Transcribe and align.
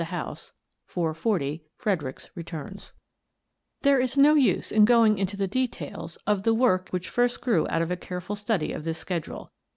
Bromley 0.01 0.23
Grows 0.91 1.21
Mysterious 1.23 1.61
225 1.79 2.93
There 3.83 3.99
is 3.99 4.17
no 4.17 4.33
use 4.33 4.71
in 4.71 4.83
going 4.83 5.19
into 5.19 5.37
the 5.37 5.47
details 5.47 6.17
of 6.25 6.41
the 6.41 6.55
work 6.55 6.89
which 6.89 7.07
first 7.07 7.39
grew 7.39 7.67
out 7.69 7.83
of 7.83 7.91
a 7.91 7.95
careful 7.97 8.35
study 8.35 8.73
of 8.73 8.83
this 8.83 8.97
schedule. 8.97 9.51